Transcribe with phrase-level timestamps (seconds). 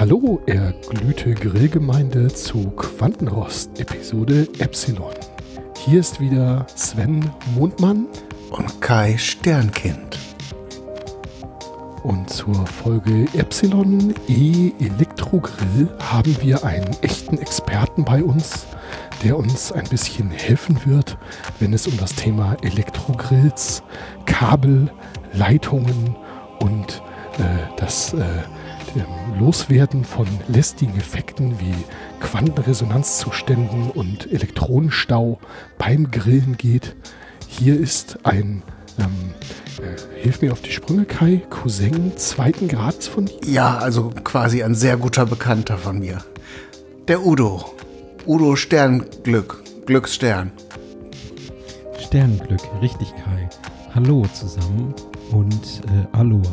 [0.00, 5.12] Hallo, erglühte Grillgemeinde zu Quantenrost, Episode Epsilon.
[5.76, 8.06] Hier ist wieder Sven Mondmann
[8.50, 10.16] und Kai Sternkind.
[12.04, 18.68] Und zur Folge Epsilon E Elektrogrill haben wir einen echten Experten bei uns,
[19.24, 21.18] der uns ein bisschen helfen wird,
[21.58, 23.82] wenn es um das Thema Elektrogrills,
[24.26, 24.92] Kabel,
[25.32, 26.14] Leitungen
[26.60, 27.02] und
[27.38, 28.22] äh, das äh,
[29.38, 31.74] Loswerden von lästigen Effekten wie
[32.20, 35.38] Quantenresonanzzuständen und Elektronenstau
[35.78, 36.96] beim Grillen geht.
[37.46, 38.62] Hier ist ein,
[38.98, 39.34] ähm,
[39.80, 43.38] äh, hilf mir auf die Sprünge, Kai, Cousin zweiten Grades von dir?
[43.46, 46.24] Ja, also quasi ein sehr guter Bekannter von mir.
[47.06, 47.64] Der Udo.
[48.26, 49.62] Udo Sternglück.
[49.86, 50.52] Glücksstern.
[51.98, 53.48] Sternglück, richtig, Kai.
[53.94, 54.94] Hallo zusammen
[55.30, 56.52] und äh, Aloha.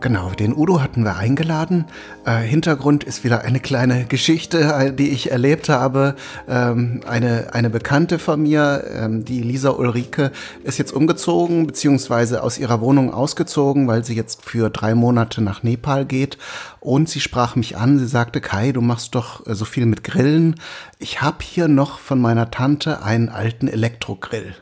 [0.00, 1.86] Genau, den Udo hatten wir eingeladen.
[2.26, 6.16] Äh, Hintergrund ist wieder eine kleine Geschichte, äh, die ich erlebt habe.
[6.46, 10.32] Ähm, eine, eine Bekannte von mir, ähm, die Lisa Ulrike,
[10.64, 15.62] ist jetzt umgezogen, beziehungsweise aus ihrer Wohnung ausgezogen, weil sie jetzt für drei Monate nach
[15.62, 16.36] Nepal geht.
[16.80, 20.04] Und sie sprach mich an, sie sagte, Kai, du machst doch äh, so viel mit
[20.04, 20.56] Grillen.
[20.98, 24.54] Ich habe hier noch von meiner Tante einen alten Elektrogrill.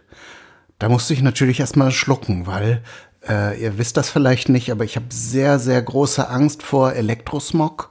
[0.78, 2.82] Da musste ich natürlich erstmal schlucken, weil
[3.28, 7.90] äh, ihr wisst das vielleicht nicht, aber ich habe sehr, sehr große Angst vor Elektrosmog.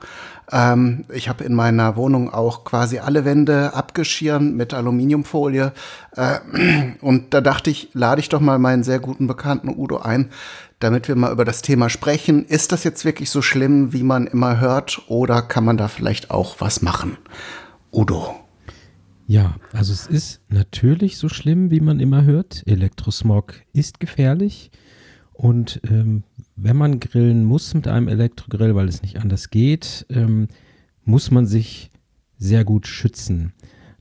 [0.51, 5.71] Ähm, ich habe in meiner Wohnung auch quasi alle Wände abgeschirmt mit Aluminiumfolie.
[6.15, 6.39] Äh,
[7.01, 10.29] und da dachte ich, lade ich doch mal meinen sehr guten Bekannten Udo ein,
[10.79, 12.45] damit wir mal über das Thema sprechen.
[12.45, 16.29] Ist das jetzt wirklich so schlimm, wie man immer hört, oder kann man da vielleicht
[16.31, 17.17] auch was machen?
[17.91, 18.35] Udo.
[19.25, 22.63] Ja, also es ist natürlich so schlimm, wie man immer hört.
[22.65, 24.69] Elektrosmog ist gefährlich.
[25.33, 26.23] Und ähm,
[26.55, 30.47] wenn man grillen muss mit einem Elektrogrill, weil es nicht anders geht, ähm,
[31.03, 31.89] muss man sich
[32.37, 33.53] sehr gut schützen.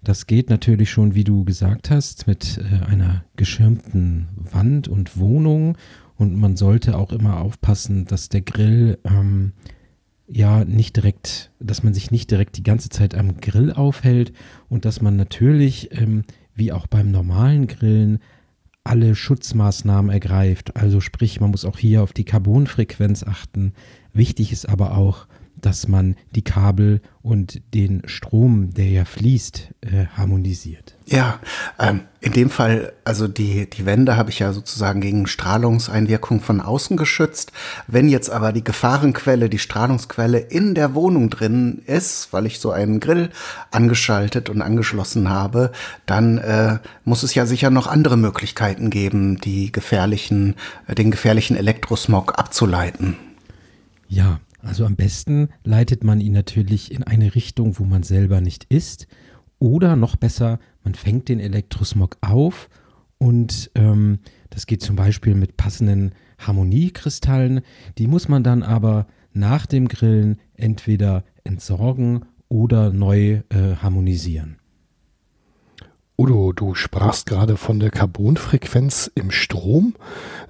[0.03, 5.78] Das geht natürlich schon, wie du gesagt hast, mit äh, einer geschirmten Wand und Wohnung.
[6.16, 9.53] Und man sollte auch immer aufpassen, dass der Grill ähm,
[10.26, 14.32] ja nicht direkt, dass man sich nicht direkt die ganze Zeit am Grill aufhält
[14.69, 16.22] und dass man natürlich, ähm,
[16.54, 18.19] wie auch beim normalen Grillen,
[18.84, 20.76] alle Schutzmaßnahmen ergreift.
[20.76, 23.72] Also sprich, man muss auch hier auf die Carbonfrequenz achten.
[24.12, 25.26] Wichtig ist aber auch,
[25.61, 30.97] dass man die Kabel und den Strom, der ja fließt, äh, harmonisiert.
[31.07, 31.39] Ja,
[31.79, 36.61] ähm, in dem Fall, also die, die Wände habe ich ja sozusagen gegen Strahlungseinwirkung von
[36.61, 37.53] außen geschützt.
[37.87, 42.71] Wenn jetzt aber die Gefahrenquelle, die Strahlungsquelle in der Wohnung drin ist, weil ich so
[42.71, 43.31] einen Grill
[43.71, 45.73] angeschaltet und angeschlossen habe,
[46.07, 51.57] dann äh, muss es ja sicher noch andere Möglichkeiten geben, die gefährlichen, äh, den gefährlichen
[51.57, 53.17] Elektrosmog abzuleiten.
[54.09, 58.65] Ja, also am besten leitet man ihn natürlich in eine Richtung, wo man selber nicht
[58.65, 59.06] ist.
[59.59, 62.69] Oder noch besser, man fängt den Elektrosmog auf
[63.19, 64.19] und ähm,
[64.50, 67.61] das geht zum Beispiel mit passenden Harmoniekristallen.
[67.99, 74.59] Die muss man dann aber nach dem Grillen entweder entsorgen oder neu äh, harmonisieren.
[76.19, 79.95] Udo, du sprachst gerade von der Carbonfrequenz im Strom.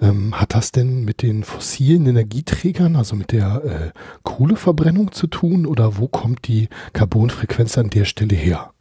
[0.00, 5.64] Ähm, hat das denn mit den fossilen Energieträgern, also mit der äh, Kohleverbrennung zu tun
[5.66, 8.72] oder wo kommt die Carbonfrequenz an der Stelle her?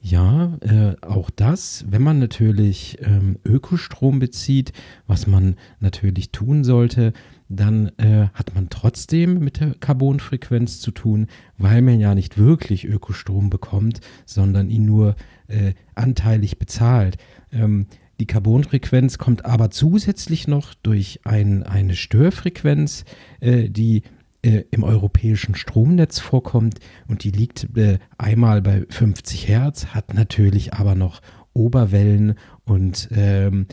[0.00, 4.72] Ja, äh, auch das, wenn man natürlich ähm, Ökostrom bezieht,
[5.06, 7.12] was man natürlich tun sollte,
[7.48, 12.84] dann äh, hat man trotzdem mit der Carbonfrequenz zu tun, weil man ja nicht wirklich
[12.84, 15.16] Ökostrom bekommt, sondern ihn nur
[15.48, 17.16] äh, anteilig bezahlt.
[17.52, 17.86] Ähm,
[18.20, 23.04] die Carbonfrequenz kommt aber zusätzlich noch durch ein, eine Störfrequenz,
[23.40, 24.02] äh, die
[24.42, 30.74] äh, im europäischen Stromnetz vorkommt und die liegt äh, einmal bei 50 Hertz, hat natürlich
[30.74, 31.22] aber noch
[31.54, 32.34] Oberwellen
[32.64, 33.66] und ähm,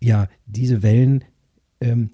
[0.00, 1.24] ja, diese Wellen
[1.80, 2.10] ähm,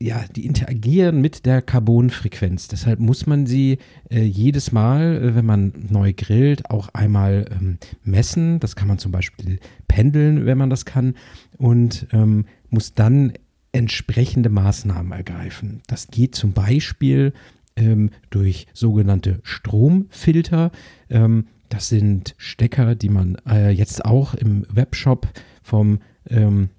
[0.00, 2.68] ja, die interagieren mit der Carbonfrequenz.
[2.68, 3.78] Deshalb muss man sie
[4.10, 8.60] äh, jedes Mal, äh, wenn man neu grillt, auch einmal ähm, messen.
[8.60, 9.58] Das kann man zum Beispiel
[9.88, 11.14] pendeln, wenn man das kann.
[11.56, 13.32] Und ähm, muss dann
[13.72, 15.82] entsprechende Maßnahmen ergreifen.
[15.88, 17.32] Das geht zum Beispiel
[17.76, 20.70] ähm, durch sogenannte Stromfilter.
[21.10, 25.28] Ähm, das sind Stecker, die man äh, jetzt auch im Webshop
[25.62, 25.98] vom
[26.30, 26.70] ähm,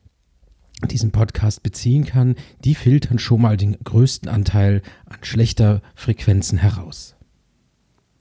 [0.88, 7.16] diesen Podcast beziehen kann, die filtern schon mal den größten Anteil an schlechter Frequenzen heraus.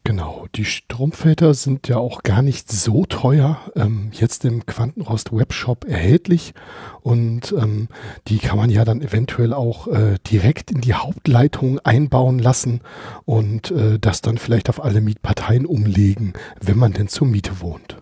[0.08, 5.84] Genau, die Stromfilter sind ja auch gar nicht so teuer, ähm, jetzt im Quantenrost Webshop
[5.84, 6.54] erhältlich
[7.02, 7.88] und ähm,
[8.26, 12.80] die kann man ja dann eventuell auch äh, direkt in die Hauptleitung einbauen lassen
[13.26, 17.97] und äh, das dann vielleicht auf alle Mietparteien umlegen, wenn man denn zur Miete wohnt.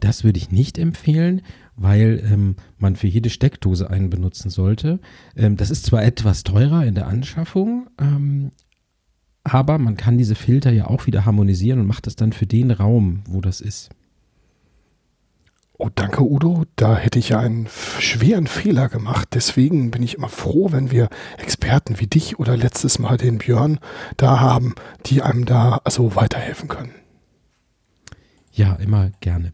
[0.00, 1.42] Das würde ich nicht empfehlen,
[1.76, 5.00] weil ähm, man für jede Steckdose einen benutzen sollte.
[5.36, 8.50] Ähm, das ist zwar etwas teurer in der Anschaffung, ähm,
[9.44, 12.70] aber man kann diese Filter ja auch wieder harmonisieren und macht das dann für den
[12.70, 13.90] Raum, wo das ist.
[15.80, 16.64] Oh, danke Udo.
[16.74, 17.68] Da hätte ich ja einen
[18.00, 19.28] schweren Fehler gemacht.
[19.34, 21.08] Deswegen bin ich immer froh, wenn wir
[21.38, 23.78] Experten wie dich oder letztes Mal den Björn
[24.16, 24.74] da haben,
[25.06, 26.90] die einem da also weiterhelfen können.
[28.58, 29.52] Ja, immer gerne.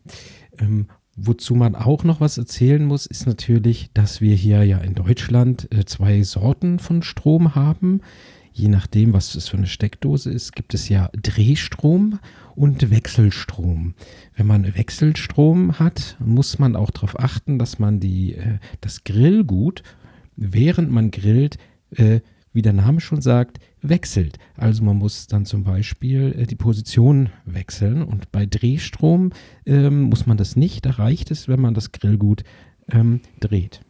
[0.59, 4.95] Ähm, wozu man auch noch was erzählen muss, ist natürlich, dass wir hier ja in
[4.95, 8.01] Deutschland äh, zwei Sorten von Strom haben
[8.55, 12.21] je nachdem, was das für eine Steckdose ist, gibt es ja Drehstrom
[12.55, 13.95] und Wechselstrom.
[14.37, 19.83] Wenn man Wechselstrom hat, muss man auch darauf achten, dass man die, äh, das Grillgut,
[20.37, 21.59] während man grillt,
[21.91, 22.21] äh,
[22.53, 24.39] wie der Name schon sagt, wechselt.
[24.57, 29.31] Also man muss dann zum Beispiel äh, die Position wechseln und bei Drehstrom
[29.67, 30.85] ähm, muss man das nicht.
[30.87, 32.43] Da reicht es, wenn man das Grillgut
[32.91, 33.81] ähm, dreht.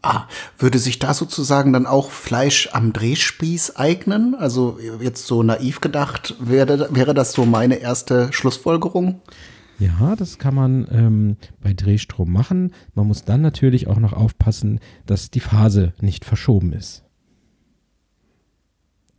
[0.00, 0.28] Ah,
[0.58, 4.36] würde sich da sozusagen dann auch Fleisch am Drehspieß eignen?
[4.36, 9.20] Also jetzt so naiv gedacht, wäre, wäre das so meine erste Schlussfolgerung?
[9.80, 12.72] Ja, das kann man ähm, bei Drehstrom machen.
[12.94, 17.04] Man muss dann natürlich auch noch aufpassen, dass die Phase nicht verschoben ist.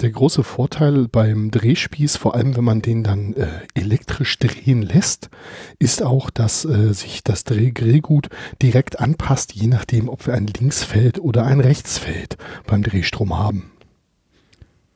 [0.02, 5.30] Der große Vorteil beim Drehspieß, vor allem wenn man den dann äh, elektrisch drehen lässt,
[5.78, 8.30] ist auch, dass äh, sich das Drehgrillgut
[8.62, 13.72] direkt anpasst, je nachdem, ob wir ein Linksfeld oder ein Rechtsfeld beim Drehstrom haben.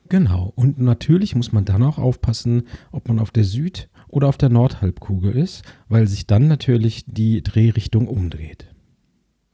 [0.07, 4.37] Genau, und natürlich muss man dann auch aufpassen, ob man auf der Süd- oder auf
[4.37, 8.72] der Nordhalbkugel ist, weil sich dann natürlich die Drehrichtung umdreht.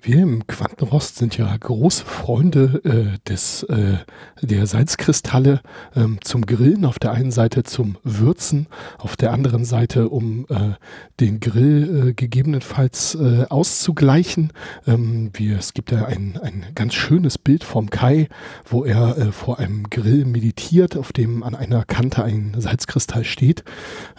[0.02, 3.98] Wir im Quantenrost sind ja große Freunde äh, des, äh,
[4.42, 5.60] der Salzkristalle
[5.94, 6.86] ähm, zum Grillen.
[6.86, 8.68] Auf der einen Seite zum Würzen,
[8.98, 10.76] auf der anderen Seite, um äh,
[11.20, 14.54] den Grill äh, gegebenenfalls äh, auszugleichen.
[14.88, 18.30] Ähm, wir, es gibt ja ein, ein ganz schönes Bild vom Kai,
[18.66, 23.66] wo er äh, vor einem Grill meditiert, auf dem an einer Kante ein Salzkristall steht.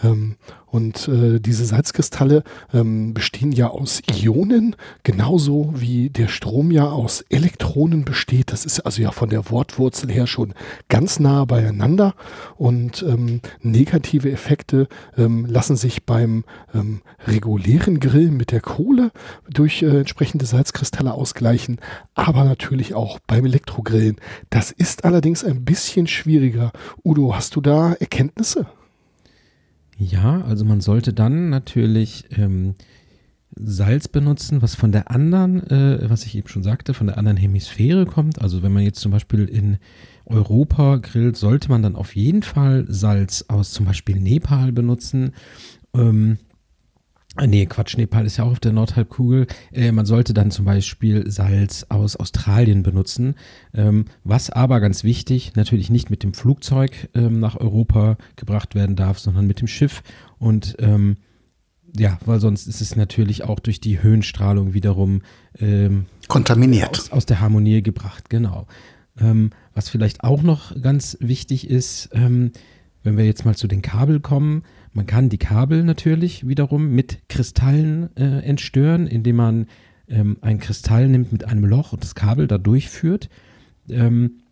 [0.05, 0.37] Ähm,
[0.71, 7.23] und äh, diese Salzkristalle ähm, bestehen ja aus Ionen, genauso wie der Strom ja aus
[7.29, 8.53] Elektronen besteht.
[8.53, 10.55] Das ist also ja von der Wortwurzel her schon
[10.89, 12.15] ganz nah beieinander.
[12.57, 14.89] Und ähm, negative Effekte
[15.19, 16.45] ähm, lassen sich beim
[16.75, 19.11] ähm, regulären Grill mit der Kohle
[19.49, 21.79] durch äh, entsprechende Salzkristalle ausgleichen,
[22.15, 24.17] aber natürlich auch beim Elektrogrillen.
[24.51, 26.73] Das ist allerdings ein bisschen schwieriger.
[27.05, 28.67] Udo, hast du da Erkenntnisse?
[30.01, 32.75] Ja, also man sollte dann natürlich ähm,
[33.55, 37.37] Salz benutzen, was von der anderen, äh, was ich eben schon sagte, von der anderen
[37.37, 38.41] Hemisphäre kommt.
[38.41, 39.77] Also wenn man jetzt zum Beispiel in
[40.25, 45.33] Europa grillt, sollte man dann auf jeden Fall Salz aus zum Beispiel Nepal benutzen.
[45.93, 46.39] Ähm,
[47.47, 49.47] nee, Quatsch, Nepal ist ja auch auf der Nordhalbkugel.
[49.73, 53.37] Äh, man sollte dann zum Beispiel Salz aus Australien benutzen.
[53.73, 58.97] Ähm, was aber ganz wichtig, natürlich nicht mit dem Flugzeug ähm, nach Europa gebracht werden
[58.97, 60.03] darf, sondern mit dem Schiff.
[60.39, 61.17] Und ähm,
[61.97, 65.23] ja, weil sonst ist es natürlich auch durch die Höhenstrahlung wiederum
[65.59, 66.99] ähm, kontaminiert.
[66.99, 68.67] Aus, aus, der Harmonie gebracht, genau.
[69.19, 72.53] Ähm, was vielleicht auch noch ganz wichtig ist, ähm,
[73.03, 77.29] wenn wir jetzt mal zu den Kabel kommen, man kann die Kabel natürlich wiederum mit
[77.29, 79.67] Kristallen äh, entstören, indem man
[80.09, 83.29] ähm, ein Kristall nimmt mit einem Loch und das Kabel da durchführt.
[83.89, 84.43] Ähm,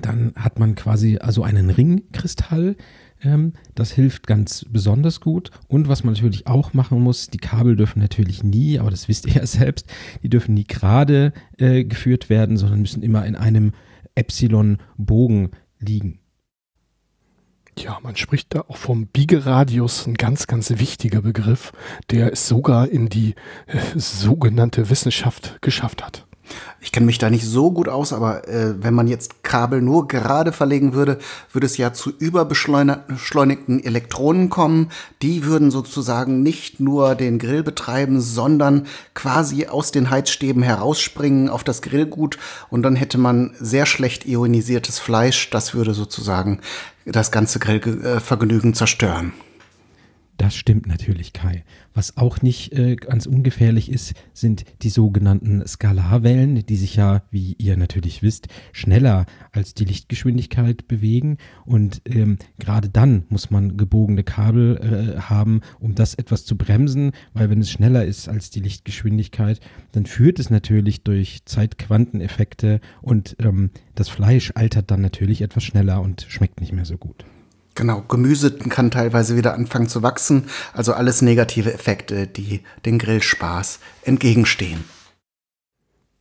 [0.00, 2.76] dann hat man quasi also einen Ringkristall.
[3.22, 5.50] Ähm, das hilft ganz besonders gut.
[5.68, 9.26] Und was man natürlich auch machen muss, die Kabel dürfen natürlich nie, aber das wisst
[9.28, 9.86] ihr ja selbst,
[10.22, 13.72] die dürfen nie gerade äh, geführt werden, sondern müssen immer in einem
[14.14, 16.20] Epsilon-Bogen liegen.
[17.76, 21.72] Ja, man spricht da auch vom Biegeradius, ein ganz, ganz wichtiger Begriff,
[22.10, 23.34] der es sogar in die
[23.66, 26.24] äh, sogenannte Wissenschaft geschafft hat.
[26.80, 30.06] Ich kenne mich da nicht so gut aus, aber äh, wenn man jetzt Kabel nur
[30.06, 31.18] gerade verlegen würde,
[31.52, 34.90] würde es ja zu überbeschleunigten Elektronen kommen.
[35.22, 41.64] Die würden sozusagen nicht nur den Grill betreiben, sondern quasi aus den Heizstäben herausspringen auf
[41.64, 42.38] das Grillgut
[42.68, 45.48] und dann hätte man sehr schlecht ionisiertes Fleisch.
[45.48, 46.60] Das würde sozusagen
[47.04, 49.32] das ganze Grillvergnügen zerstören.
[50.36, 51.64] Das stimmt natürlich, Kai.
[51.92, 57.54] Was auch nicht äh, ganz ungefährlich ist, sind die sogenannten Skalarwellen, die sich ja, wie
[57.58, 61.38] ihr natürlich wisst, schneller als die Lichtgeschwindigkeit bewegen.
[61.64, 67.12] Und ähm, gerade dann muss man gebogene Kabel äh, haben, um das etwas zu bremsen,
[67.32, 69.60] weil wenn es schneller ist als die Lichtgeschwindigkeit,
[69.92, 76.00] dann führt es natürlich durch Zeitquanteneffekte und ähm, das Fleisch altert dann natürlich etwas schneller
[76.00, 77.24] und schmeckt nicht mehr so gut.
[77.74, 80.44] Genau, Gemüse kann teilweise wieder anfangen zu wachsen.
[80.72, 84.84] Also alles negative Effekte, die den Grillspaß entgegenstehen.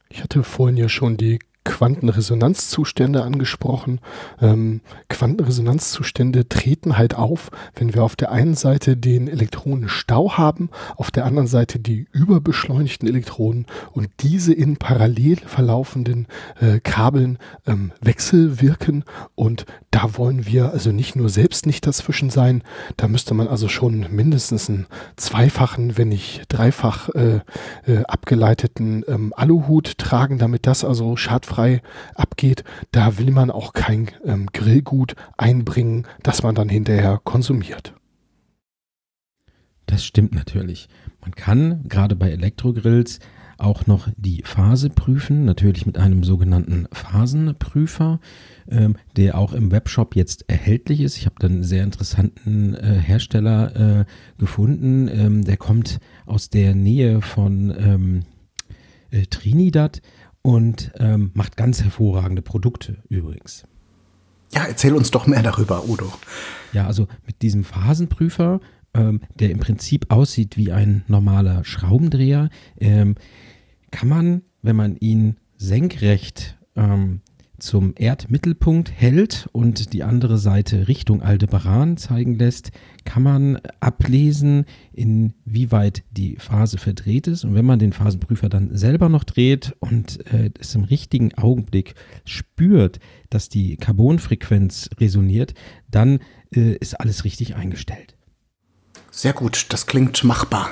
[0.09, 3.99] Ich hatte vorhin ja schon die Quantenresonanzzustände angesprochen.
[4.41, 11.09] Ähm, Quantenresonanzzustände treten halt auf, wenn wir auf der einen Seite den Elektronenstau haben, auf
[11.09, 16.27] der anderen Seite die überbeschleunigten Elektronen und diese in parallel verlaufenden
[16.59, 19.05] äh, Kabeln ähm, wechselwirken.
[19.35, 22.63] Und da wollen wir also nicht nur selbst nicht dazwischen sein,
[22.97, 27.39] da müsste man also schon mindestens einen zweifachen, wenn nicht dreifach äh,
[27.85, 31.81] äh, abgeleiteten ähm, Aluhut tragen, damit das also schadfrei frei
[32.15, 37.93] abgeht, da will man auch kein ähm, Grillgut einbringen, das man dann hinterher konsumiert.
[39.85, 40.89] Das stimmt natürlich.
[41.21, 43.19] Man kann gerade bei Elektrogrills
[43.59, 48.19] auch noch die Phase prüfen, natürlich mit einem sogenannten Phasenprüfer,
[48.67, 51.17] ähm, der auch im Webshop jetzt erhältlich ist.
[51.17, 54.05] Ich habe dann einen sehr interessanten äh, Hersteller äh,
[54.39, 55.07] gefunden.
[55.07, 58.23] Ähm, der kommt aus der Nähe von ähm,
[59.11, 60.01] äh, Trinidad
[60.43, 63.65] und ähm, macht ganz hervorragende Produkte übrigens.
[64.53, 66.13] Ja, erzähl uns doch mehr darüber, Udo.
[66.73, 68.59] Ja, also mit diesem Phasenprüfer,
[68.93, 73.15] ähm, der im Prinzip aussieht wie ein normaler Schraubendreher, ähm,
[73.89, 77.21] kann man, wenn man ihn senkrecht ähm,
[77.63, 82.71] zum Erdmittelpunkt hält und die andere Seite Richtung Aldebaran zeigen lässt,
[83.05, 87.45] kann man ablesen, inwieweit die Phase verdreht ist.
[87.45, 91.95] Und wenn man den Phasenprüfer dann selber noch dreht und äh, es im richtigen Augenblick
[92.25, 95.53] spürt, dass die Carbonfrequenz resoniert,
[95.89, 96.19] dann
[96.53, 98.17] äh, ist alles richtig eingestellt.
[99.09, 100.69] Sehr gut, das klingt machbar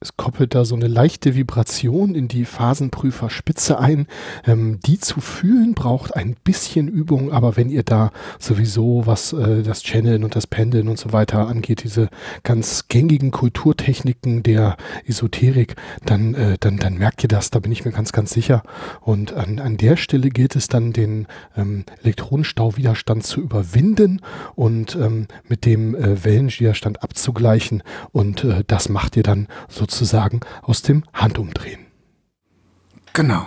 [0.00, 4.06] es koppelt da so eine leichte Vibration in die Phasenprüferspitze ein.
[4.46, 9.62] Ähm, die zu fühlen braucht ein bisschen Übung, aber wenn ihr da sowieso, was äh,
[9.64, 12.10] das Channeln und das Pendeln und so weiter angeht, diese
[12.44, 15.74] ganz gängigen Kulturtechniken der Esoterik,
[16.04, 18.62] dann, äh, dann, dann merkt ihr das, da bin ich mir ganz, ganz sicher.
[19.00, 21.26] Und an, an der Stelle gilt es dann, den
[21.56, 24.20] ähm, Elektronenstauwiderstand zu überwinden
[24.54, 27.82] und ähm, mit dem äh, Wellenwiderstand abzugleichen.
[28.12, 31.86] Und äh, das macht ihr dann so sozusagen aus dem Handumdrehen.
[33.12, 33.46] Genau.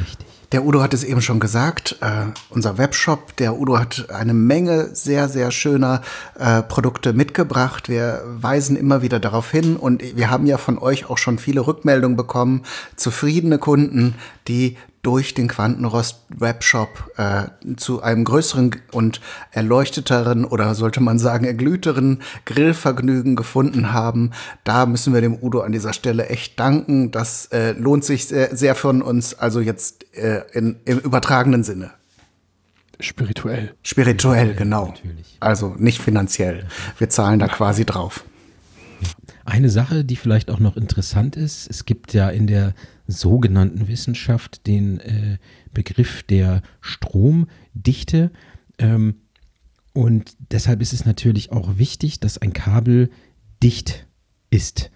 [0.00, 0.26] Richtig.
[0.52, 4.94] Der Udo hat es eben schon gesagt, äh, unser Webshop, der Udo hat eine Menge
[4.94, 6.00] sehr, sehr schöner
[6.38, 7.88] äh, Produkte mitgebracht.
[7.88, 11.66] Wir weisen immer wieder darauf hin und wir haben ja von euch auch schon viele
[11.66, 12.62] Rückmeldungen bekommen,
[12.94, 14.14] zufriedene Kunden,
[14.46, 17.44] die durch den Quantenrost Webshop äh,
[17.76, 19.20] zu einem größeren und
[19.52, 24.32] erleuchteteren oder sollte man sagen erglühteren Grillvergnügen gefunden haben.
[24.64, 27.10] Da müssen wir dem Udo an dieser Stelle echt danken.
[27.10, 31.92] Das äh, lohnt sich sehr, sehr von uns, also jetzt äh, in, im übertragenen Sinne.
[33.00, 33.74] Spirituell.
[33.82, 34.86] Spirituell, genau.
[34.86, 35.36] Natürlich.
[35.40, 36.66] Also nicht finanziell.
[36.98, 38.24] Wir zahlen da quasi drauf.
[39.44, 42.72] Eine Sache, die vielleicht auch noch interessant ist, es gibt ja in der
[43.06, 45.38] sogenannten Wissenschaft den äh,
[45.72, 48.30] Begriff der Stromdichte.
[48.78, 49.16] Ähm,
[49.92, 53.10] und deshalb ist es natürlich auch wichtig, dass ein Kabel
[53.62, 54.06] dicht
[54.50, 54.90] ist.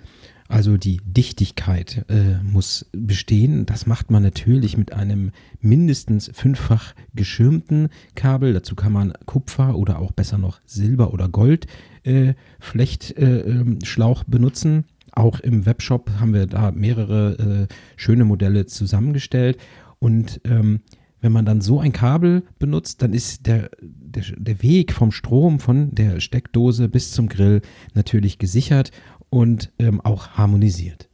[0.49, 3.67] Also die Dichtigkeit äh, muss bestehen.
[3.67, 8.55] Das macht man natürlich mit einem mindestens fünffach geschirmten Kabel.
[8.55, 11.67] Dazu kann man Kupfer oder auch besser noch Silber oder Gold
[12.03, 14.87] äh, Flechtschlauch äh, benutzen.
[15.13, 19.59] Auch im Webshop haben wir da mehrere äh, schöne Modelle zusammengestellt.
[19.99, 20.81] Und ähm,
[21.21, 25.59] wenn man dann so ein Kabel benutzt, dann ist der, der, der Weg vom Strom
[25.59, 27.63] von der Steckdose bis zum Grill
[27.95, 28.93] natürlich gesichert
[29.31, 31.08] und ähm, auch harmonisiert.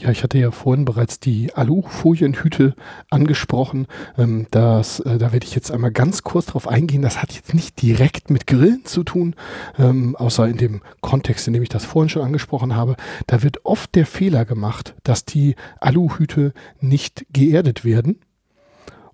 [0.00, 2.74] Ja, ich hatte ja vorhin bereits die Alufolienhüte
[3.10, 3.86] angesprochen.
[4.16, 7.02] Ähm, das, äh, da werde ich jetzt einmal ganz kurz drauf eingehen.
[7.02, 9.34] Das hat jetzt nicht direkt mit Grillen zu tun,
[9.78, 12.96] ähm, außer in dem Kontext, in dem ich das vorhin schon angesprochen habe.
[13.26, 18.20] Da wird oft der Fehler gemacht, dass die Aluhüte nicht geerdet werden.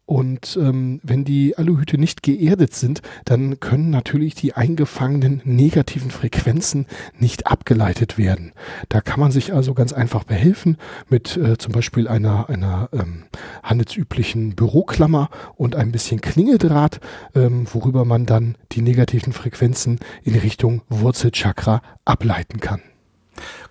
[0.07, 6.87] Und ähm, wenn die Aluhüte nicht geerdet sind, dann können natürlich die eingefangenen negativen Frequenzen
[7.19, 8.53] nicht abgeleitet werden.
[8.89, 13.25] Da kann man sich also ganz einfach behelfen mit äh, zum Beispiel einer, einer ähm,
[13.65, 17.01] handelsüblichen Büroklammer und ein bisschen Klingeldraht,
[17.35, 22.81] ähm, worüber man dann die negativen Frequenzen in Richtung Wurzelchakra ableiten kann.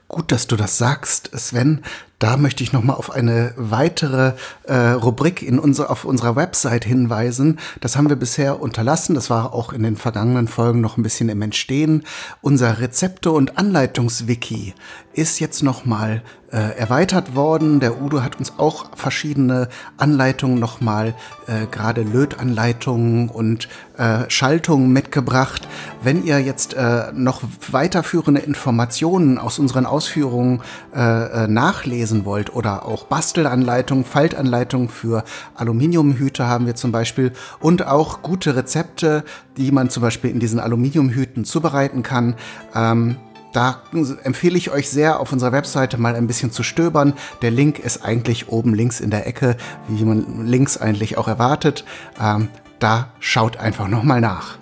[0.10, 1.82] Gut, dass du das sagst, Sven.
[2.20, 7.60] Da möchte ich nochmal auf eine weitere äh, Rubrik in unser, auf unserer Website hinweisen.
[7.82, 9.16] Das haben wir bisher unterlassen.
[9.16, 12.04] Das war auch in den vergangenen Folgen noch ein bisschen im Entstehen.
[12.42, 14.74] Unser Rezepte- und Anleitungswiki
[15.14, 17.80] ist jetzt nochmal äh, erweitert worden.
[17.80, 19.68] Der Udo hat uns auch verschiedene
[19.98, 21.14] Anleitungen nochmal,
[21.48, 23.68] äh, gerade Lötanleitungen und
[23.98, 25.68] äh, Schaltungen mitgebracht.
[26.04, 27.42] Wenn ihr jetzt äh, noch
[27.72, 30.62] weiterführende Informationen aus unseren Ausführungen
[30.96, 31.00] äh,
[31.44, 35.24] äh nachlesen lesen wollt oder auch Bastelanleitungen, Faltanleitungen für
[35.56, 39.24] Aluminiumhüte haben wir zum Beispiel und auch gute Rezepte,
[39.58, 42.36] die man zum Beispiel in diesen Aluminiumhüten zubereiten kann.
[42.76, 43.18] Ähm,
[43.54, 43.82] da
[44.24, 47.14] empfehle ich euch sehr, auf unserer Webseite mal ein bisschen zu stöbern.
[47.42, 49.58] Der Link ist eigentlich oben links in der Ecke,
[49.88, 51.86] wie man links eigentlich auch erwartet.
[52.22, 54.60] Ähm, da schaut einfach nochmal nach.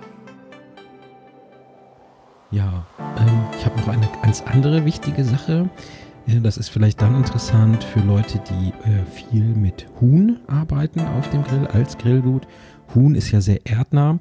[2.51, 2.85] Ja,
[3.17, 5.69] ähm, ich habe noch eine ganz andere wichtige Sache.
[6.25, 11.43] Das ist vielleicht dann interessant für Leute, die äh, viel mit Huhn arbeiten auf dem
[11.43, 12.47] Grill als Grillgut.
[12.95, 14.19] Huhn ist ja sehr erdnah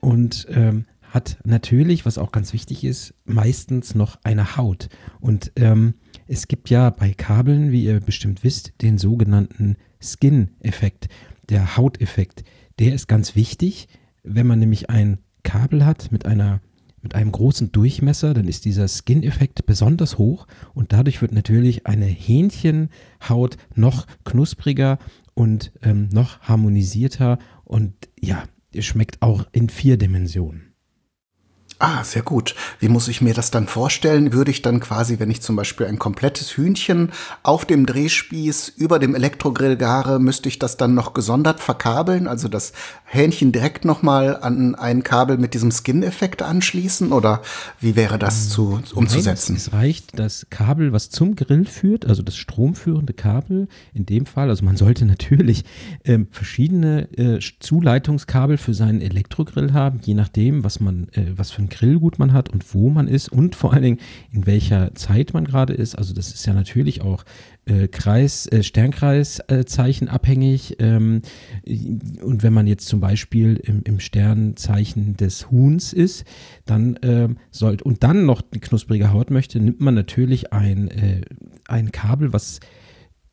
[0.00, 4.88] und ähm, hat natürlich, was auch ganz wichtig ist, meistens noch eine Haut.
[5.20, 5.94] Und ähm,
[6.28, 11.08] es gibt ja bei Kabeln, wie ihr bestimmt wisst, den sogenannten Skin-Effekt,
[11.48, 12.44] der Hauteffekt.
[12.78, 13.88] Der ist ganz wichtig,
[14.22, 16.60] wenn man nämlich ein Kabel hat mit einer
[17.02, 22.06] mit einem großen Durchmesser, dann ist dieser Skin-Effekt besonders hoch und dadurch wird natürlich eine
[22.06, 24.98] Hähnchenhaut noch knuspriger
[25.34, 28.44] und ähm, noch harmonisierter und ja,
[28.78, 30.69] schmeckt auch in vier Dimensionen.
[31.82, 32.54] Ah, sehr gut.
[32.78, 34.34] Wie muss ich mir das dann vorstellen?
[34.34, 37.10] Würde ich dann quasi, wenn ich zum Beispiel ein komplettes Hühnchen
[37.42, 42.28] auf dem Drehspieß über dem Elektrogrill gare, müsste ich das dann noch gesondert verkabeln?
[42.28, 42.74] Also das
[43.06, 47.12] Hähnchen direkt nochmal an ein Kabel mit diesem Skin-Effekt anschließen?
[47.12, 47.40] Oder
[47.80, 49.54] wie wäre das zu, umzusetzen?
[49.54, 54.26] Nein, es reicht das Kabel, was zum Grill führt, also das stromführende Kabel in dem
[54.26, 54.50] Fall.
[54.50, 55.64] Also man sollte natürlich
[56.04, 61.62] ähm, verschiedene äh, Zuleitungskabel für seinen Elektrogrill haben, je nachdem, was man, äh, was für
[61.62, 63.98] ein Grillgut man hat und wo man ist und vor allen Dingen
[64.30, 65.96] in welcher Zeit man gerade ist.
[65.96, 67.24] Also das ist ja natürlich auch
[67.66, 70.76] äh, Kreis, äh, Sternkreiszeichen äh, abhängig.
[70.80, 71.22] Ähm,
[72.22, 76.24] und wenn man jetzt zum Beispiel im, im Sternzeichen des Huhns ist,
[76.66, 81.22] dann ähm, sollte und dann noch eine knusprige Haut möchte, nimmt man natürlich ein, äh,
[81.66, 82.60] ein Kabel, was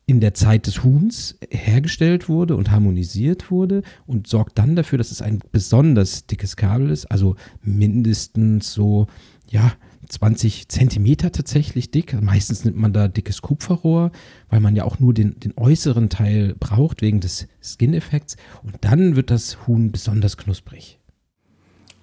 [0.07, 5.11] in der Zeit des Huhns hergestellt wurde und harmonisiert wurde und sorgt dann dafür, dass
[5.11, 9.07] es ein besonders dickes Kabel ist, also mindestens so,
[9.49, 9.73] ja,
[10.07, 12.19] 20 Zentimeter tatsächlich dick.
[12.21, 14.11] Meistens nimmt man da dickes Kupferrohr,
[14.49, 18.37] weil man ja auch nur den, den äußeren Teil braucht wegen des Skin-Effekts.
[18.63, 20.96] Und dann wird das Huhn besonders knusprig.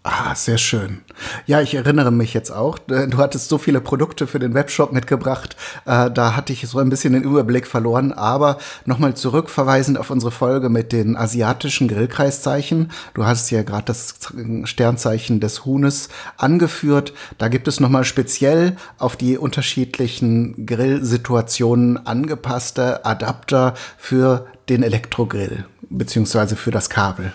[0.06, 1.00] Ah, sehr schön.
[1.46, 2.78] Ja, ich erinnere mich jetzt auch.
[2.90, 5.56] Äh, du hattest so viele Produkte für den Webshop mitgebracht.
[5.86, 8.12] Äh, da hatte ich so ein bisschen den Überblick verloren.
[8.12, 12.92] Aber nochmal zurückverweisend auf unsere Folge mit den asiatischen Grillkreiszeichen.
[13.14, 14.16] Du hast ja gerade das
[14.64, 17.14] Sternzeichen des Huhnes angeführt.
[17.38, 26.56] Da gibt es nochmal speziell auf die unterschiedlichen Grillsituationen angepasste Adapter für den Elektrogrill beziehungsweise
[26.56, 27.32] für das Kabel.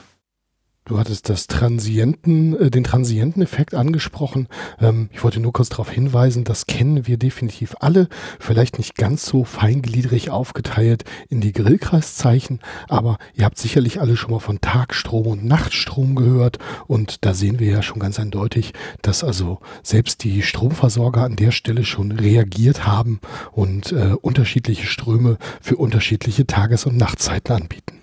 [0.90, 4.48] Du hattest das Transienten, äh, den Transienteneffekt angesprochen.
[4.82, 8.08] Ähm, ich wollte nur kurz darauf hinweisen, das kennen wir definitiv alle.
[8.40, 14.32] Vielleicht nicht ganz so feingliedrig aufgeteilt in die Grillkreiszeichen, aber ihr habt sicherlich alle schon
[14.32, 16.58] mal von Tagstrom und Nachtstrom gehört.
[16.88, 18.74] Und da sehen wir ja schon ganz eindeutig,
[19.04, 23.20] dass also selbst die Stromversorger an der Stelle schon reagiert haben
[23.52, 27.99] und äh, unterschiedliche Ströme für unterschiedliche Tages- und Nachtzeiten anbieten.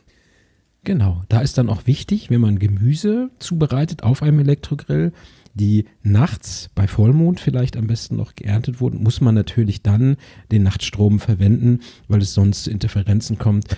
[0.86, 5.12] Genau, da ist dann auch wichtig, wenn man Gemüse zubereitet auf einem Elektrogrill,
[5.52, 10.16] die nachts bei Vollmond vielleicht am besten noch geerntet wurden, muss man natürlich dann
[10.52, 13.76] den Nachtstrom verwenden, weil es sonst zu Interferenzen kommt.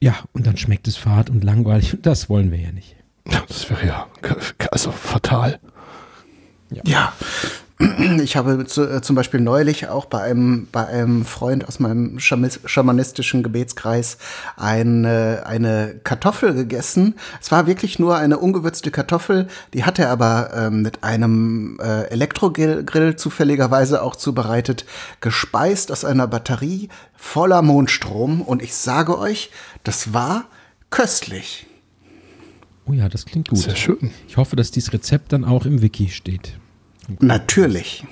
[0.00, 2.94] Ja, und dann schmeckt es fad und langweilig und das wollen wir ja nicht.
[3.24, 4.06] Das wäre ja
[4.70, 5.58] also fatal.
[6.70, 6.82] Ja.
[6.86, 7.12] ja.
[8.22, 12.18] Ich habe zu, äh, zum Beispiel neulich auch bei einem, bei einem Freund aus meinem
[12.18, 14.16] schamanistischen Gebetskreis
[14.56, 17.16] eine, eine Kartoffel gegessen.
[17.40, 22.04] Es war wirklich nur eine ungewürzte Kartoffel, die hat er aber ähm, mit einem äh,
[22.04, 24.86] Elektrogrill zufälligerweise auch zubereitet,
[25.20, 28.40] gespeist aus einer Batterie voller Mondstrom.
[28.40, 29.50] Und ich sage euch,
[29.84, 30.46] das war
[30.88, 31.66] köstlich.
[32.86, 33.58] Oh ja, das klingt gut.
[33.58, 34.12] Sehr schön.
[34.28, 36.58] Ich hoffe, dass dieses Rezept dann auch im Wiki steht.
[37.20, 38.04] Natürlich.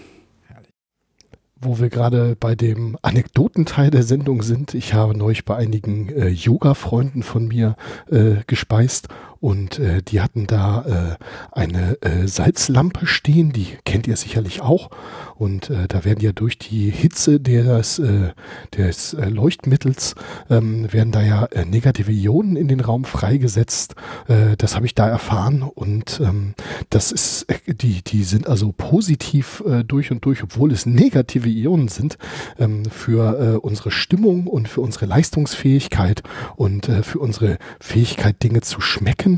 [1.56, 6.28] Wo wir gerade bei dem Anekdotenteil der Sendung sind, ich habe neulich bei einigen äh,
[6.28, 7.76] Yoga-Freunden von mir
[8.10, 9.08] äh, gespeist
[9.40, 14.90] und äh, die hatten da äh, eine äh, Salzlampe stehen, die kennt ihr sicherlich auch.
[15.36, 18.32] Und äh, da werden ja durch die Hitze des, äh,
[18.76, 20.14] des äh, Leuchtmittels,
[20.48, 23.94] ähm, werden da ja äh, negative Ionen in den Raum freigesetzt.
[24.28, 25.62] Äh, das habe ich da erfahren.
[25.62, 26.54] Und ähm,
[26.90, 31.48] das ist, äh, die, die sind also positiv äh, durch und durch, obwohl es negative
[31.48, 32.16] Ionen sind,
[32.58, 36.22] ähm, für äh, unsere Stimmung und für unsere Leistungsfähigkeit
[36.56, 39.33] und äh, für unsere Fähigkeit, Dinge zu schmecken.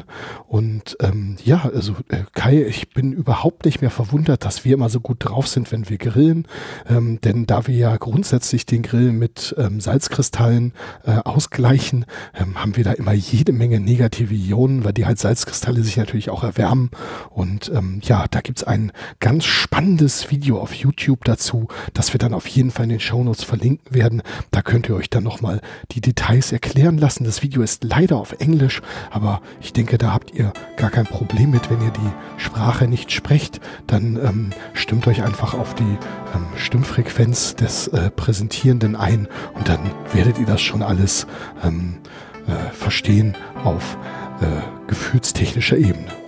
[0.47, 4.89] Und ähm, ja, also äh, Kai, ich bin überhaupt nicht mehr verwundert, dass wir immer
[4.89, 6.47] so gut drauf sind, wenn wir grillen.
[6.89, 10.73] Ähm, denn da wir ja grundsätzlich den Grill mit ähm, Salzkristallen
[11.05, 15.83] äh, ausgleichen, ähm, haben wir da immer jede Menge negative Ionen, weil die halt Salzkristalle
[15.83, 16.91] sich natürlich auch erwärmen.
[17.31, 22.35] Und ähm, ja, da gibt's ein ganz spannendes Video auf YouTube dazu, das wir dann
[22.35, 24.23] auf jeden Fall in den Shownotes verlinken werden.
[24.51, 25.61] Da könnt ihr euch dann nochmal
[25.93, 27.25] die Details erklären lassen.
[27.25, 31.51] Das Video ist leider auf Englisch, aber ich denke, da habt ihr gar kein Problem
[31.51, 33.61] mit, wenn ihr die Sprache nicht sprecht.
[33.87, 39.81] Dann ähm, stimmt euch einfach auf die ähm, Stimmfrequenz des äh, Präsentierenden ein und dann
[40.13, 41.27] werdet ihr das schon alles
[41.63, 41.99] ähm,
[42.47, 43.97] äh, verstehen auf
[44.41, 46.26] äh, gefühlstechnischer Ebene.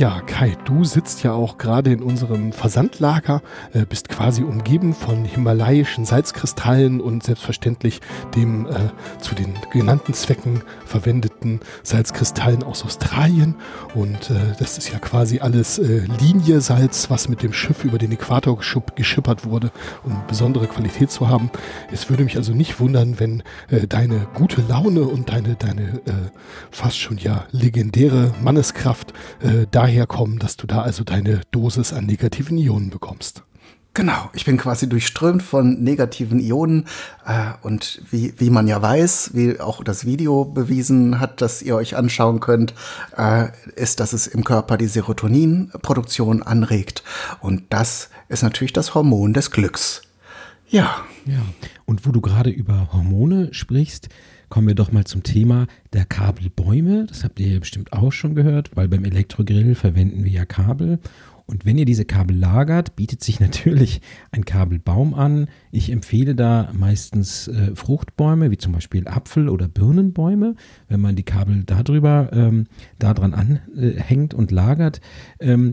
[0.00, 3.42] Ja, Kai, du sitzt ja auch gerade in unserem Versandlager,
[3.74, 8.00] äh, bist quasi umgeben von himalayischen Salzkristallen und selbstverständlich
[8.34, 8.70] dem äh,
[9.20, 11.29] zu den genannten Zwecken verwendeten
[11.82, 13.54] Salzkristallen aus Australien.
[13.94, 18.12] Und äh, das ist ja quasi alles äh, Liniesalz, was mit dem Schiff über den
[18.12, 18.58] Äquator
[18.94, 19.70] geschippert wurde,
[20.04, 21.50] um besondere Qualität zu haben.
[21.92, 26.30] Es würde mich also nicht wundern, wenn äh, deine gute Laune und deine, deine äh,
[26.70, 32.06] fast schon ja legendäre Manneskraft äh, daher kommen, dass du da also deine Dosis an
[32.06, 33.42] negativen Ionen bekommst.
[33.92, 36.86] Genau, ich bin quasi durchströmt von negativen Ionen
[37.26, 41.74] äh, und wie, wie man ja weiß, wie auch das Video bewiesen hat, das ihr
[41.74, 42.72] euch anschauen könnt,
[43.16, 47.02] äh, ist, dass es im Körper die Serotoninproduktion anregt
[47.40, 50.02] und das ist natürlich das Hormon des Glücks.
[50.68, 51.04] Ja.
[51.26, 51.42] Ja,
[51.84, 54.08] und wo du gerade über Hormone sprichst,
[54.50, 57.06] kommen wir doch mal zum Thema der Kabelbäume.
[57.06, 60.98] Das habt ihr bestimmt auch schon gehört, weil beim Elektrogrill verwenden wir ja Kabel.
[61.50, 65.48] Und wenn ihr diese Kabel lagert, bietet sich natürlich ein Kabelbaum an.
[65.72, 70.54] Ich empfehle da meistens äh, Fruchtbäume, wie zum Beispiel Apfel- oder Birnenbäume.
[70.88, 72.66] Wenn man die Kabel darüber, ähm,
[72.98, 75.00] daran anhängt und lagert,
[75.40, 75.72] ähm,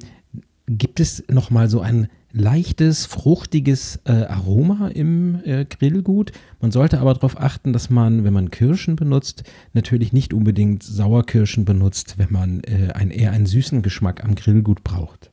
[0.68, 6.32] gibt es nochmal so ein leichtes, fruchtiges äh, Aroma im äh, Grillgut.
[6.60, 11.66] Man sollte aber darauf achten, dass man, wenn man Kirschen benutzt, natürlich nicht unbedingt Sauerkirschen
[11.66, 15.32] benutzt, wenn man äh, ein, eher einen süßen Geschmack am Grillgut braucht.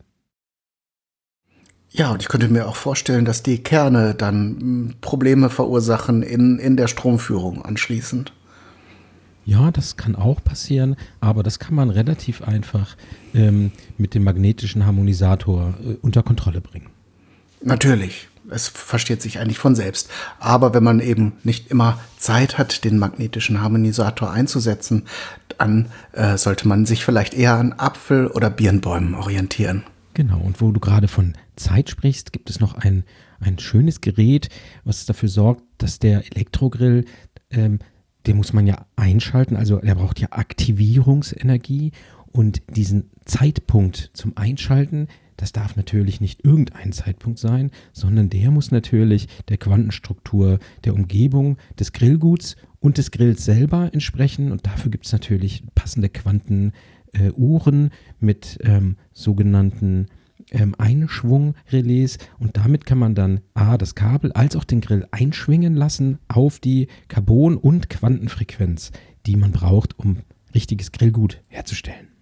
[1.97, 6.59] Ja, und ich könnte mir auch vorstellen, dass die Kerne dann mh, Probleme verursachen in,
[6.59, 8.33] in der Stromführung anschließend.
[9.45, 12.97] Ja, das kann auch passieren, aber das kann man relativ einfach
[13.33, 16.87] ähm, mit dem magnetischen Harmonisator äh, unter Kontrolle bringen.
[17.61, 20.09] Natürlich, es versteht sich eigentlich von selbst.
[20.37, 25.03] Aber wenn man eben nicht immer Zeit hat, den magnetischen Harmonisator einzusetzen,
[25.57, 29.85] dann äh, sollte man sich vielleicht eher an Apfel- oder Birnbäumen orientieren.
[30.15, 33.03] Genau, und wo du gerade von Zeit sprichst, gibt es noch ein,
[33.41, 34.47] ein schönes Gerät,
[34.85, 37.03] was dafür sorgt, dass der Elektrogrill,
[37.51, 37.79] ähm,
[38.25, 41.91] den muss man ja einschalten, also er braucht ja Aktivierungsenergie
[42.31, 48.71] und diesen Zeitpunkt zum Einschalten, das darf natürlich nicht irgendein Zeitpunkt sein, sondern der muss
[48.71, 54.53] natürlich der Quantenstruktur der Umgebung des Grillguts und des Grills selber entsprechen.
[54.53, 56.07] Und dafür gibt es natürlich passende
[57.15, 60.07] Quantenuhren mit ähm, sogenannten
[60.51, 62.17] ähm, Einschwungrelais.
[62.39, 66.59] Und damit kann man dann A, das Kabel als auch den Grill einschwingen lassen auf
[66.59, 68.91] die Carbon- und Quantenfrequenz,
[69.25, 70.17] die man braucht, um
[70.53, 72.14] richtiges Grillgut herzustellen.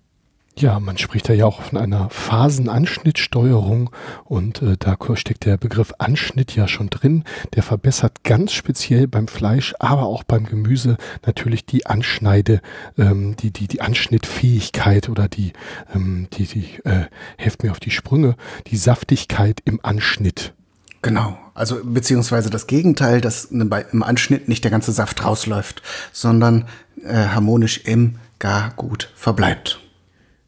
[0.55, 3.89] Ja, man spricht da ja auch von einer Phasenanschnittsteuerung
[4.23, 7.23] und äh, da steckt der Begriff Anschnitt ja schon drin.
[7.55, 12.61] Der verbessert ganz speziell beim Fleisch, aber auch beim Gemüse natürlich die Anschneide,
[12.99, 15.53] ähm, die, die, die Anschnittfähigkeit oder die,
[15.93, 18.35] ähm, die, die, äh, helft mir auf die Sprünge,
[18.67, 20.53] die Saftigkeit im Anschnitt.
[21.01, 25.81] Genau, also beziehungsweise das Gegenteil, dass im Anschnitt nicht der ganze Saft rausläuft,
[26.13, 26.67] sondern
[27.03, 29.82] äh, harmonisch im Gargut verbleibt.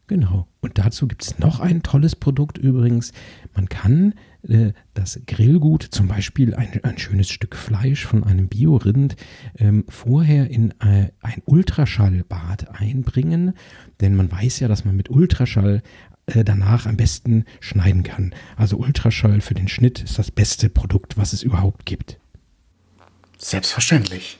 [0.08, 0.46] Genau.
[0.60, 3.12] Und dazu gibt es noch ein tolles Produkt übrigens.
[3.54, 4.14] Man kann
[4.48, 9.16] äh, das Grillgut, zum Beispiel ein, ein schönes Stück Fleisch von einem Biorind,
[9.58, 13.54] ähm, vorher in äh, ein Ultraschallbad einbringen.
[14.00, 15.82] Denn man weiß ja, dass man mit Ultraschall
[16.26, 18.32] äh, danach am besten schneiden kann.
[18.56, 22.18] Also Ultraschall für den Schnitt ist das beste Produkt, was es überhaupt gibt.
[23.38, 24.38] Selbstverständlich.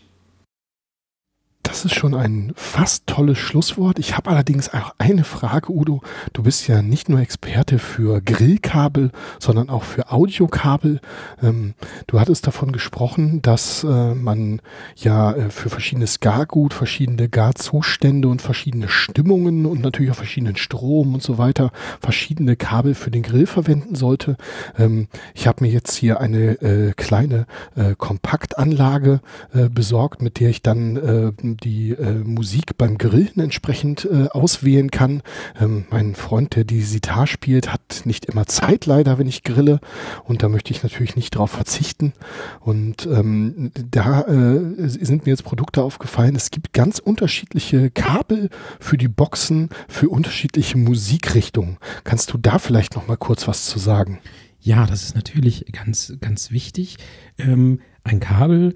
[1.66, 3.98] Das ist schon ein fast tolles Schlusswort.
[3.98, 6.00] Ich habe allerdings auch eine Frage, Udo.
[6.32, 11.00] Du bist ja nicht nur Experte für Grillkabel, sondern auch für Audiokabel.
[11.42, 11.74] Ähm,
[12.06, 14.62] du hattest davon gesprochen, dass äh, man
[14.94, 21.14] ja äh, für verschiedenes Gargut, verschiedene Garzustände und verschiedene Stimmungen und natürlich auch verschiedenen Strom
[21.14, 24.36] und so weiter verschiedene Kabel für den Grill verwenden sollte.
[24.78, 29.20] Ähm, ich habe mir jetzt hier eine äh, kleine äh, Kompaktanlage
[29.52, 35.22] äh, besorgt, mit der ich dann die äh, Musik beim Grillen entsprechend äh, auswählen kann.
[35.60, 39.80] Ähm, mein Freund, der die Sitar spielt, hat nicht immer Zeit leider, wenn ich grille.
[40.24, 42.12] Und da möchte ich natürlich nicht drauf verzichten.
[42.60, 46.36] Und ähm, da äh, sind mir jetzt Produkte aufgefallen.
[46.36, 51.78] Es gibt ganz unterschiedliche Kabel für die Boxen, für unterschiedliche Musikrichtungen.
[52.04, 54.18] Kannst du da vielleicht noch mal kurz was zu sagen?
[54.60, 56.96] Ja, das ist natürlich ganz, ganz wichtig.
[57.38, 58.74] Ähm, ein Kabel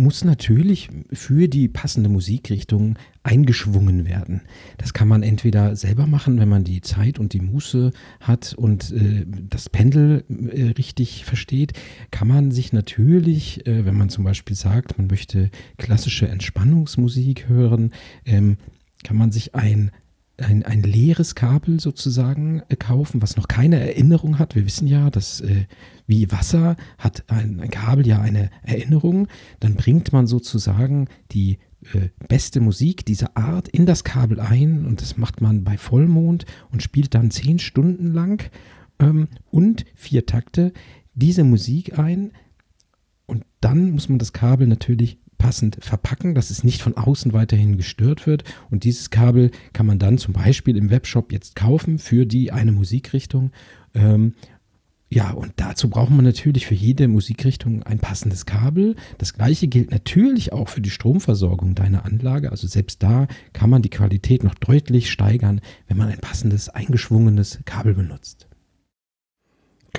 [0.00, 4.40] muss natürlich für die passende Musikrichtung eingeschwungen werden.
[4.78, 8.92] Das kann man entweder selber machen, wenn man die Zeit und die Muße hat und
[8.92, 11.74] äh, das Pendel äh, richtig versteht.
[12.10, 17.92] Kann man sich natürlich, äh, wenn man zum Beispiel sagt, man möchte klassische Entspannungsmusik hören,
[18.24, 18.56] ähm,
[19.04, 19.90] kann man sich ein
[20.40, 24.54] ein, ein leeres Kabel sozusagen äh, kaufen, was noch keine Erinnerung hat.
[24.54, 25.66] Wir wissen ja, dass äh,
[26.06, 29.28] wie Wasser hat ein, ein, Kabel ja eine Erinnerung.
[29.60, 31.58] Dann bringt man sozusagen die
[31.94, 36.44] äh, beste Musik dieser Art in das Kabel ein und das macht man bei Vollmond
[36.70, 38.50] und spielt dann zehn Stunden lang
[38.98, 40.72] ähm, und vier Takte
[41.14, 42.32] diese Musik ein.
[43.26, 47.76] Und dann muss man das Kabel natürlich passend verpacken, dass es nicht von außen weiterhin
[47.76, 48.44] gestört wird.
[48.70, 52.70] Und dieses Kabel kann man dann zum Beispiel im Webshop jetzt kaufen für die eine
[52.70, 53.50] Musikrichtung.
[53.94, 54.34] Ähm,
[55.12, 58.94] ja, und dazu braucht man natürlich für jede Musikrichtung ein passendes Kabel.
[59.18, 62.52] Das gleiche gilt natürlich auch für die Stromversorgung deiner Anlage.
[62.52, 67.60] Also selbst da kann man die Qualität noch deutlich steigern, wenn man ein passendes eingeschwungenes
[67.64, 68.49] Kabel benutzt.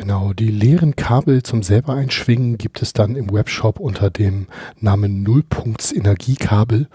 [0.02, 4.48] Genau, die leeren Kabel zum selber einschwingen gibt es dann im Webshop unter dem
[4.80, 6.88] Namen Nullpunkts Energiekabel,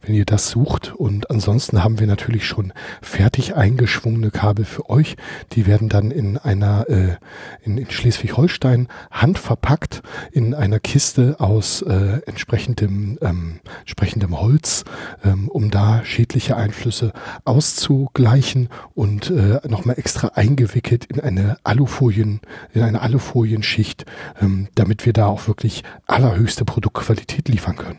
[0.00, 0.94] wenn ihr das sucht.
[0.94, 2.72] Und ansonsten haben wir natürlich schon
[3.02, 5.16] fertig eingeschwungene Kabel für euch.
[5.52, 7.16] Die werden dann in einer, äh,
[7.64, 10.00] in, in Schleswig-Holstein handverpackt
[10.32, 14.84] in einer Kiste aus äh, entsprechendem, ähm, entsprechendem Holz,
[15.22, 17.12] ähm, um da schädliche Einflüsse
[17.44, 22.40] auszugleichen und äh, nochmal extra eingewickelt in eine Alufolien
[22.72, 24.04] in eine Alufolienschicht,
[24.40, 27.98] ähm, damit wir da auch wirklich allerhöchste Produktqualität liefern können.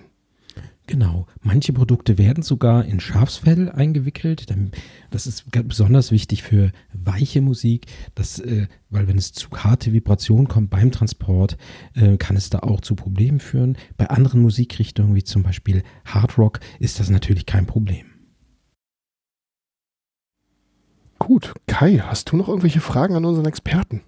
[0.88, 1.26] Genau.
[1.42, 4.46] Manche Produkte werden sogar in Schafsfell eingewickelt.
[5.10, 10.48] Das ist besonders wichtig für weiche Musik, das, äh, weil wenn es zu harte Vibrationen
[10.48, 11.58] kommt beim Transport,
[11.96, 13.78] äh, kann es da auch zu Problemen führen.
[13.98, 18.06] Bei anderen Musikrichtungen, wie zum Beispiel Hard Rock, ist das natürlich kein Problem.
[21.18, 24.02] Gut, Kai, hast du noch irgendwelche Fragen an unseren Experten?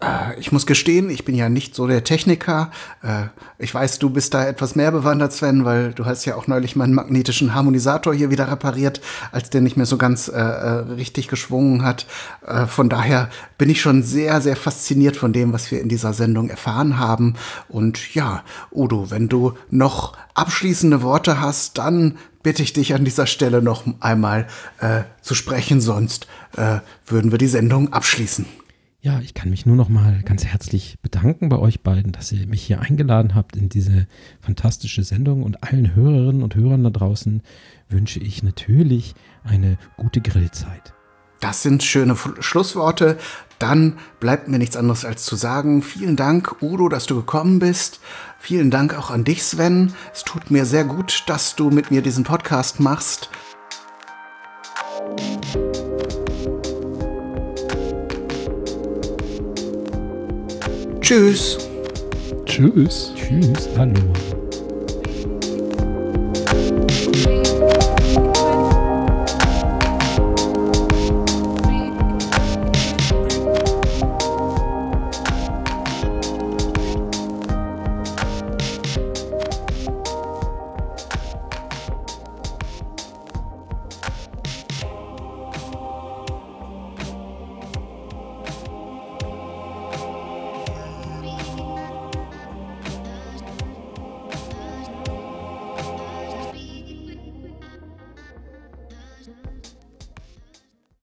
[0.00, 2.70] Äh, ich muss gestehen, ich bin ja nicht so der Techniker.
[3.02, 3.26] Äh,
[3.58, 6.76] ich weiß, du bist da etwas mehr bewandert, Sven, weil du hast ja auch neulich
[6.76, 9.00] meinen magnetischen Harmonisator hier wieder repariert,
[9.32, 12.06] als der nicht mehr so ganz äh, richtig geschwungen hat.
[12.68, 16.48] von daher bin ich schon sehr, sehr fasziniert von dem, was wir in dieser Sendung
[16.48, 17.34] erfahren haben.
[17.68, 23.26] Und ja, Udo, wenn du noch abschließende Worte hast, dann bitte ich dich an dieser
[23.26, 24.46] Stelle noch einmal
[25.20, 26.26] zu sprechen, sonst
[27.06, 28.46] würden wir die Sendung abschließen.
[29.02, 32.46] Ja, ich kann mich nur noch mal ganz herzlich bedanken bei euch beiden, dass ihr
[32.46, 34.06] mich hier eingeladen habt in diese
[34.42, 37.42] fantastische Sendung und allen Hörerinnen und Hörern da draußen
[37.88, 40.92] wünsche ich natürlich eine gute Grillzeit.
[41.40, 43.16] Das sind schöne Schlussworte.
[43.58, 48.00] Dann bleibt mir nichts anderes als zu sagen, vielen Dank, Udo, dass du gekommen bist.
[48.38, 49.94] Vielen Dank auch an dich, Sven.
[50.12, 53.30] Es tut mir sehr gut, dass du mit mir diesen Podcast machst.
[61.10, 61.58] Tschüss.
[62.46, 63.10] Tschüss.
[63.16, 63.68] Tschüss.
[63.76, 64.29] Hallo.